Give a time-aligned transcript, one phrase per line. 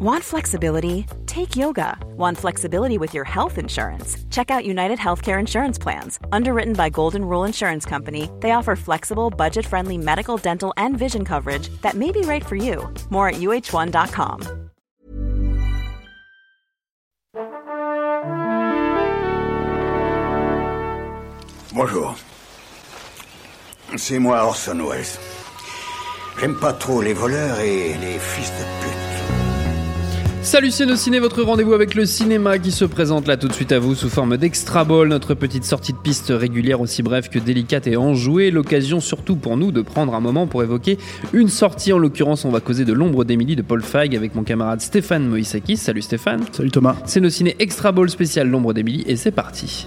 [0.00, 1.06] Want flexibility?
[1.26, 1.98] Take yoga.
[2.16, 4.16] Want flexibility with your health insurance?
[4.30, 6.20] Check out United Healthcare Insurance Plans.
[6.30, 11.24] Underwritten by Golden Rule Insurance Company, they offer flexible, budget friendly medical, dental, and vision
[11.24, 12.88] coverage that may be right for you.
[13.10, 14.70] More at uh1.com.
[21.74, 22.14] Bonjour.
[23.96, 25.18] C'est moi Orson Welles.
[26.38, 29.07] J'aime pas trop les voleurs et les fils de pute.
[30.48, 33.70] Salut c'est Ciné, votre rendez-vous avec le cinéma qui se présente là tout de suite
[33.70, 37.38] à vous sous forme d'extra ball, notre petite sortie de piste régulière aussi brève que
[37.38, 40.96] délicate et enjouée, l'occasion surtout pour nous de prendre un moment pour évoquer
[41.34, 44.42] une sortie, en l'occurrence on va causer de l'ombre d'Émilie de Paul Feig avec mon
[44.42, 45.76] camarade Stéphane Moïsakis.
[45.76, 46.40] Salut Stéphane.
[46.50, 46.96] Salut Thomas.
[47.04, 49.86] C'est nos ciné extra ball spécial l'ombre d'Émilie et c'est parti.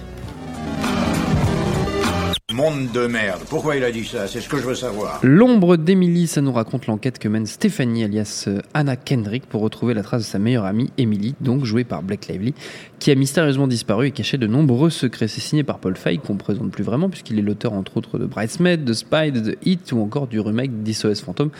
[2.52, 3.40] Monde de merde.
[3.48, 4.28] Pourquoi il a dit ça?
[4.28, 5.20] C'est ce que je veux savoir.
[5.22, 9.94] L'ombre d'Emily, ça nous raconte l'enquête que mène Stéphanie alias euh, Anna Kendrick pour retrouver
[9.94, 12.52] la trace de sa meilleure amie Emily, donc jouée par Blake Lively,
[12.98, 15.28] qui a mystérieusement disparu et caché de nombreux secrets.
[15.28, 18.18] C'est signé par Paul Feig qu'on ne présente plus vraiment puisqu'il est l'auteur entre autres
[18.18, 21.50] de Bridesmaid, de Spy, de The Hit ou encore du remake d'SOS Phantom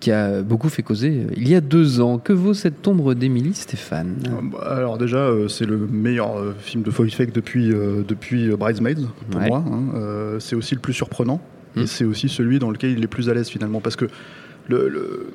[0.00, 2.18] qui a beaucoup fait causer euh, il y a deux ans.
[2.18, 4.16] Que vaut cette ombre d'Emily, Stéphane?
[4.26, 9.06] Euh, bah, Alors déjà, euh, c'est le meilleur film de Foy Fake depuis, depuis Bridesmaids,
[9.30, 9.64] pour moi.
[9.66, 10.39] Hein.
[10.40, 11.40] C'est aussi le plus surprenant.
[11.76, 11.86] Et hmm.
[11.86, 13.80] c'est aussi celui dans lequel il est plus à l'aise finalement.
[13.80, 14.06] Parce que
[14.68, 15.30] le,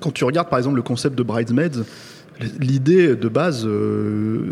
[0.00, 1.84] quand tu regardes par exemple le concept de Bridesmaids,
[2.58, 3.68] L'idée de base,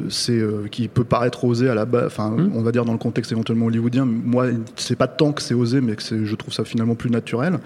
[0.08, 2.52] c'est qui peut paraître osé à la base, enfin, hmm.
[2.54, 4.04] on va dire dans le contexte éventuellement hollywoodien.
[4.04, 7.58] Moi, c'est pas tant que c'est osé, mais que je trouve ça finalement plus naturel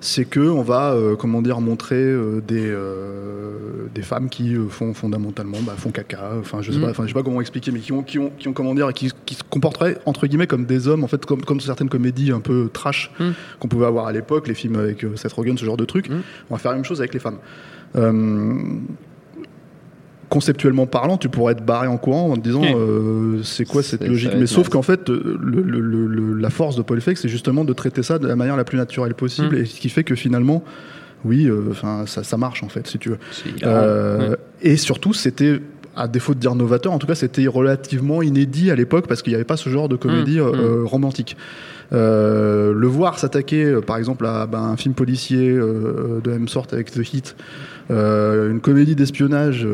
[0.00, 4.94] c'est que on va euh, comment dire montrer euh, des euh, des femmes qui font
[4.94, 6.82] fondamentalement bah, font caca enfin je sais mm.
[6.82, 8.74] pas enfin je sais pas comment expliquer mais qui ont qui ont qui ont comment
[8.74, 11.90] dire qui, qui se comporteraient entre guillemets comme des hommes en fait comme comme certaines
[11.90, 13.30] comédies un peu trash mm.
[13.58, 16.22] qu'on pouvait avoir à l'époque les films avec Seth Rogen ce genre de trucs mm.
[16.48, 17.38] on va faire la même chose avec les femmes
[20.30, 24.06] conceptuellement parlant, tu pourrais être barré en courant en te disant euh, c'est quoi cette
[24.06, 24.30] logique.
[24.38, 28.18] Mais sauf qu'en fait, le, la force de Paul Feig, c'est justement de traiter ça
[28.18, 29.60] de la manière la plus naturelle possible, mm.
[29.60, 30.64] et ce qui fait que finalement,
[31.24, 33.18] oui, euh, enfin, ça, ça, marche en fait, si tu veux.
[33.64, 35.60] Euh, et surtout, c'était
[35.96, 39.32] à défaut de dire novateur, en tout cas, c'était relativement inédit à l'époque parce qu'il
[39.32, 40.44] n'y avait pas ce genre de comédie mm.
[40.44, 40.86] Mm.
[40.86, 41.36] romantique.
[41.90, 46.92] le voir s'attaquer, par exemple, à ben, un film policier de la même sorte avec
[46.92, 47.36] The Hit,
[47.90, 49.66] une comédie d'espionnage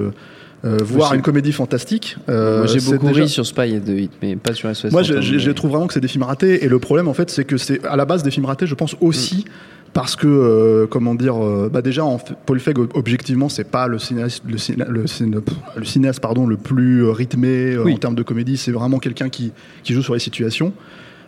[0.65, 2.17] euh, voir une comédie fantastique.
[2.29, 4.91] Euh, j'ai beaucoup ri sur Spy et The Hit, mais pas sur SOS.
[4.91, 6.65] Moi, je, trouve vraiment que c'est des films ratés.
[6.65, 8.75] Et le problème, en fait, c'est que c'est à la base des films ratés, je
[8.75, 9.45] pense aussi.
[9.47, 9.51] Mm.
[9.93, 11.37] Parce que, euh, comment dire,
[11.71, 14.57] bah déjà, en, Paul Feig, objectivement, c'est pas le cinéaste, le,
[14.91, 18.59] le, cinéaste pardon, le plus rythmé en termes de comédie.
[18.59, 19.53] C'est vraiment quelqu'un qui,
[19.85, 20.75] qui, joue sur les situations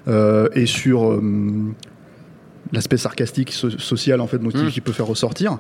[0.07, 1.19] et sur
[2.73, 4.69] l'aspect sarcastique, social, en fait, donc, mm.
[4.69, 5.59] qui, peut faire ressortir.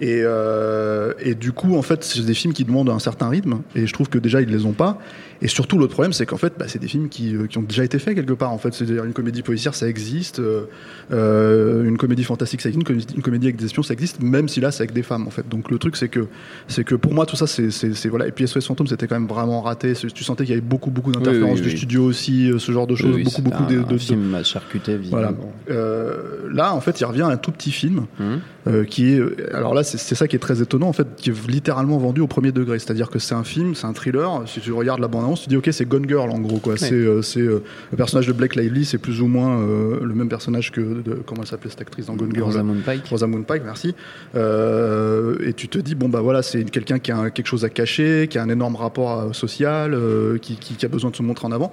[0.00, 3.60] Et, euh, et, du coup, en fait, c'est des films qui demandent un certain rythme,
[3.76, 4.98] et je trouve que déjà ils les ont pas.
[5.40, 7.62] Et surtout, l'autre problème, c'est qu'en fait, bah, c'est des films qui, euh, qui, ont
[7.62, 8.50] déjà été faits quelque part.
[8.50, 12.86] En fait, c'est-à-dire une comédie policière, ça existe, euh, une comédie fantastique, ça existe, une
[12.86, 15.26] comédie, une comédie, avec des espions, ça existe, même si là, c'est avec des femmes,
[15.26, 15.48] en fait.
[15.48, 16.26] Donc le truc, c'est que,
[16.66, 18.26] c'est que pour moi, tout ça, c'est voilà.
[18.26, 19.92] Et puis SOS Fantôme, c'était quand même vraiment raté.
[19.92, 23.22] Tu sentais qu'il y avait beaucoup, beaucoup d'interférences du studio aussi, ce genre de choses,
[23.22, 25.32] beaucoup, beaucoup de, de, film charcuté, Voilà.
[25.68, 28.84] là, en fait, il revient à un tout petit film mmh.
[28.86, 31.98] qui est, alors là, c'est ça qui est très étonnant, en fait, qui est littéralement
[31.98, 32.78] vendu au premier degré.
[32.78, 34.42] C'est-à-dire que c'est un film, c'est un thriller.
[34.46, 36.76] Si tu regardes la bande-annonce, tu dis, ok, c'est Gone Girl, en gros, quoi.
[36.76, 40.28] C'est euh, euh, le personnage de Blake Lively, c'est plus ou moins euh, le même
[40.28, 42.46] personnage que, de, comment elle s'appelait cette actrice dans Gone Girl?
[42.46, 43.06] Rosamund Pike.
[43.06, 43.94] Rosamund Pike, merci.
[44.34, 48.28] et tu te dis, bon, bah voilà, c'est quelqu'un qui a quelque chose à cacher,
[48.28, 49.96] qui a un énorme rapport social,
[50.40, 51.72] qui, qui, a besoin de se montrer en avant.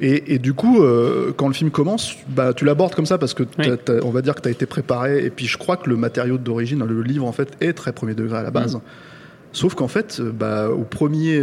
[0.00, 0.82] Et, du coup,
[1.36, 3.44] quand le film commence, bah, tu l'abordes comme ça parce que
[4.02, 5.24] on va dire que tu as été préparé.
[5.24, 8.14] Et puis je crois que le matériau d'origine, le livre en fait, est très premier
[8.14, 8.76] degré à la base.
[8.76, 8.80] Mm.
[9.52, 11.42] Sauf qu'en fait, bah, au premier,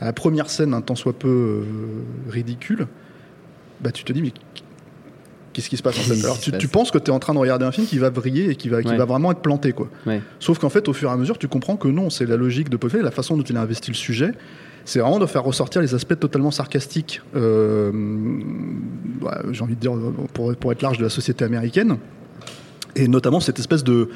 [0.00, 1.62] à la première scène, un tant soit peu euh,
[2.30, 2.86] ridicule,
[3.80, 4.32] bah, tu te dis, mais
[5.52, 6.24] qu'est-ce qui se passe en fait?
[6.24, 8.50] Alors tu, penses que tu es en train de regarder un film qui va briller
[8.50, 9.72] et qui va, qui va vraiment être planté.
[9.72, 9.88] quoi.
[10.38, 12.70] Sauf qu'en fait, au fur et à mesure, tu comprends que non, c'est la logique
[12.70, 14.32] de Poffet, la façon dont il a investi le sujet.
[14.84, 17.92] C'est vraiment de faire ressortir les aspects totalement sarcastiques, euh,
[19.52, 19.92] j'ai envie de dire,
[20.32, 21.98] pour, pour être large, de la société américaine.
[22.96, 24.08] Et notamment cette espèce de,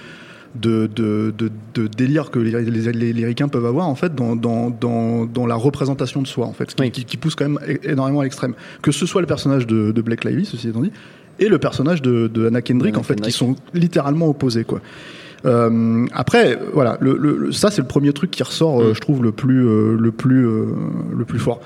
[0.55, 1.33] de, de,
[1.75, 5.47] de, délire que les, les, les, ricains peuvent avoir en fait dans, dans, dans, dans,
[5.47, 8.55] la représentation de soi en fait, qui, qui, pousse quand même énormément à l'extrême.
[8.83, 10.93] Que ce soit le personnage de, de Blake Lively, ceci étant dit,
[11.41, 14.81] et le personnage de, de Anna Kendrick en fait, qui sont littéralement opposés quoi.
[15.45, 18.95] Euh, après, voilà, le, le, ça c'est le premier truc qui ressort, euh, mm.
[18.95, 20.67] je trouve le plus, euh, le plus, euh,
[21.17, 21.61] le plus fort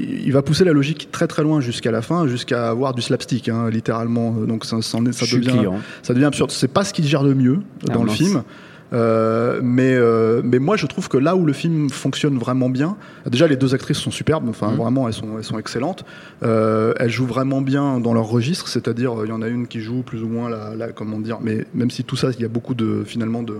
[0.00, 3.48] il va pousser la logique très très loin jusqu'à la fin, jusqu'à avoir du slapstick,
[3.48, 4.30] hein, littéralement.
[4.30, 5.70] Donc ça, ça, ça devient,
[6.02, 6.52] ça devient absurde.
[6.52, 7.58] C'est pas ce qu'il gère de mieux
[7.88, 8.44] ah, dans le film.
[8.92, 12.96] Euh, mais, euh, mais moi, je trouve que là où le film fonctionne vraiment bien,
[13.26, 14.76] déjà les deux actrices sont superbes, enfin Mhm.
[14.76, 16.04] vraiment elles sont, elles sont excellentes.
[16.42, 19.80] Euh, elles jouent vraiment bien dans leur registre, c'est-à-dire il y en a une qui
[19.80, 22.44] joue plus ou moins la, la- comment dire, mais même si tout ça, il y
[22.44, 23.56] a beaucoup de finalement de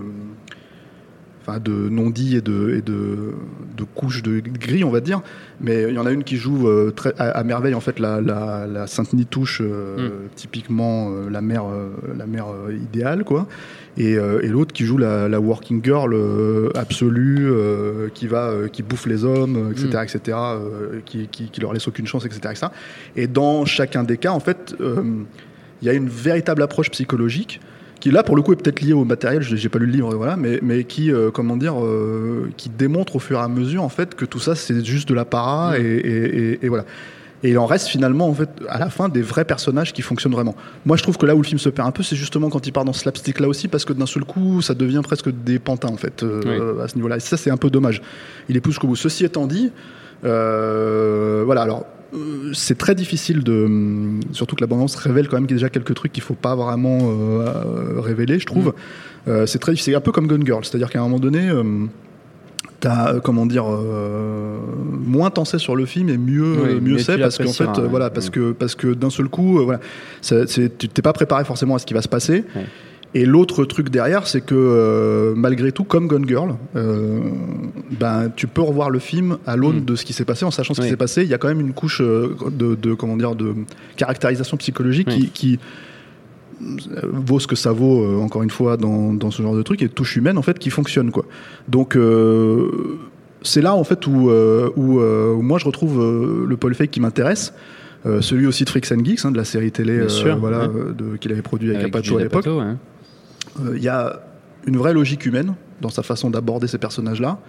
[1.49, 3.33] enfin de non-dits et de, et de,
[3.75, 5.21] de couches de gris, on va dire.
[5.61, 7.99] Mais il y en a une qui joue euh, très, à, à merveille en fait
[7.99, 11.65] la, la, la Sainte Nitouche, euh, typiquement euh, la mère,
[12.17, 13.47] la mère idéale, quoi.
[13.97, 16.15] Et, et l'autre qui joue la, la working girl
[16.75, 17.51] absolue,
[18.13, 20.03] qui va, qui bouffe les hommes, etc., Mm.
[20.03, 20.37] etc.,
[21.05, 22.67] qui, qui, qui leur laisse aucune chance, etc., etc.
[23.17, 27.59] Et dans chacun des cas, en fait, il y a une véritable approche psychologique
[27.99, 29.91] qui là pour le coup est peut-être liée au matériel, je- j'ai pas lu le
[29.91, 33.47] livre, voilà, mais, mais qui euh, comment dire, euh, qui démontre au fur et à
[33.47, 35.81] mesure en fait que tout ça c'est juste de l'apparat Mm.
[35.81, 36.85] et, et- et- et voilà.
[37.41, 40.33] Et il en reste finalement en fait à la fin des vrais personnages qui fonctionnent
[40.33, 40.55] vraiment.
[40.85, 42.67] Moi je trouve que là où le film se perd un peu, c'est justement quand
[42.67, 45.29] il part dans ce slapstick là aussi parce que d'un seul coup ça devient presque
[45.31, 47.15] des pantins en fait euh, à ce niveau-là.
[47.15, 48.01] Et ça c'est un peu dommage.
[48.49, 48.97] Il est plus jusqu'au bout.
[48.97, 49.71] Ceci étant dit,
[50.25, 51.85] euh, voilà alors.
[52.13, 53.65] Euh, C'est très difficile de.
[53.65, 56.23] hum, Surtout que la bande-annonce révèle quand même qu'il y a déjà quelques trucs qu'il
[56.23, 57.45] faut pas vraiment euh,
[57.95, 58.73] euh, révéler, je trouve.
[59.27, 59.95] Euh, c'est très difficile.
[59.95, 61.63] Un peu comme Gun Girl, c'est-à-dire qu'à un moment donné, euh,
[62.79, 64.57] t'as euh, comment dire euh,
[65.05, 67.81] moins t'en sais sur le film et mieux Oui, mieux c'est parce qu'en fait euh,
[67.83, 67.87] ouais.
[67.89, 68.31] voilà parce Mm.
[68.31, 69.79] que parce que d'un seul coup euh, voilà
[70.21, 72.45] t'es pas préparé forcément à ce qui va se passer.
[72.55, 72.65] Ouais.
[73.15, 77.21] Et l'autre truc derrière, c'est que euh, malgré tout, comme Gone Girl, euh,
[77.99, 79.85] ben tu peux revoir le film à l'aune Mm.
[79.85, 81.23] de ce qui s'est passé, en sachant ce qui s'est passé.
[81.23, 83.53] Il y a quand même une couche euh, de, de comment dire de
[83.97, 85.31] caractérisation psychologique Oui.
[85.33, 85.59] qui, qui
[87.13, 89.81] vaut ce que ça vaut euh, encore une fois dans, dans ce genre de truc
[89.81, 91.25] et touche humaine en fait qui fonctionne quoi.
[91.67, 92.69] Donc euh,
[93.41, 96.99] c'est là en fait où, euh, où, où moi je retrouve le Paul Feig qui
[96.99, 97.53] m'intéresse.
[98.21, 100.07] Celui aussi de Freaks and Geeks, hein, de la série télé
[100.39, 100.69] voilà,
[101.19, 102.45] qu'il avait produit avec, Avec à l'époque.
[102.45, 102.75] Ouais.
[103.65, 104.21] Euh, Il y a
[104.65, 107.39] une vraie logique humaine dans sa façon d'aborder ces personnages-là.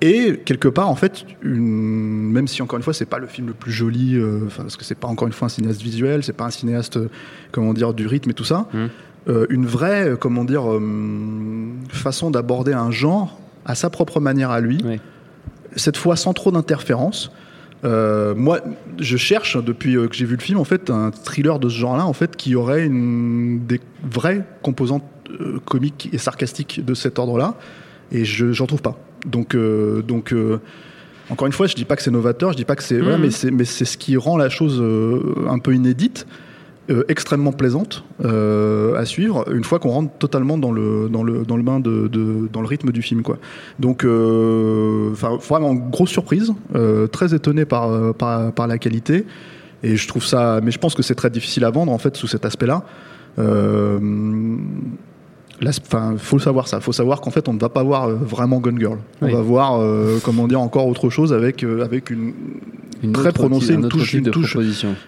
[0.00, 2.32] Et quelque part, en fait, une...
[2.32, 4.84] même si encore une fois, c'est pas le film le plus joli, euh, parce que
[4.84, 7.08] c'est pas encore une fois un cinéaste visuel, c'est pas un cinéaste, euh,
[7.52, 8.86] comment dire, du rythme et tout ça, Mm.
[9.28, 10.64] euh, une vraie, comment dire,
[11.90, 14.82] façon d'aborder un genre à sa propre manière à lui,
[15.76, 17.30] cette fois sans trop d'interférences.
[17.84, 18.60] Euh, moi,
[19.00, 21.74] je cherche depuis euh, que j'ai vu le film en fait un thriller de ce
[21.76, 25.04] genre-là en fait qui aurait une des vraies composantes
[25.40, 27.54] euh, comiques et sarcastiques de cet ordre-là,
[28.12, 28.96] et je j'en trouve pas.
[29.26, 30.34] Donc euh, donc
[31.30, 33.16] encore une fois, je dis pas que c'est novateur, je dis pas que c'est Mhm.
[33.20, 34.82] mais c'est mais c'est ce qui rend la chose
[35.48, 36.26] un peu inédite.
[36.92, 41.44] Euh, extrêmement plaisante euh, à suivre une fois qu'on rentre totalement dans le dans le
[41.44, 42.08] dans le bain de,
[42.52, 43.38] dans le rythme du film quoi.
[43.80, 46.52] Donc euh, vraiment grosse surprise
[47.10, 49.24] très étonné par, par par la qualité.
[49.82, 52.16] Et je trouve ça mais je pense que c'est très difficile à vendre en fait
[52.16, 52.84] sous cet aspect là
[53.38, 53.44] Là,
[53.98, 55.11] c'est-
[55.70, 56.80] enfin, faut le savoir ça.
[56.80, 58.98] Faut savoir qu'en fait, on ne va pas voir euh, vraiment Gun Girl.
[59.20, 59.32] On Oui.
[59.32, 62.32] va voir, euh, comment dire, encore autre chose avec euh, avec une
[63.04, 64.56] Une Très prononcée, un une touche- une touche.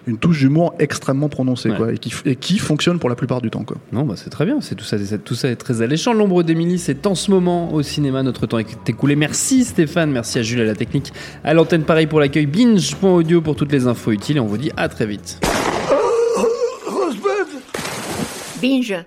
[0.05, 1.77] une touche d'humour extrêmement prononcée, Ouais.
[1.77, 3.77] quoi, et qui et qui fonctionne pour la plupart du temps, quoi.
[3.93, 4.57] Non, bah c'est très bien.
[4.59, 6.11] C'est tout ça, c'est- tout ça est très alléchant.
[6.11, 8.21] L'ombre d'Émilie, c'est en ce moment au cinéma.
[8.21, 9.15] Notre temps est écoulé.
[9.15, 11.13] Merci Stéphane, merci à Jules à la technique,
[11.45, 12.47] à l'antenne pareil pour l'accueil.
[12.47, 14.35] Binge.audio pour toutes les infos utiles.
[14.35, 15.39] Et on vous dit à très vite.
[18.61, 19.05] Binge.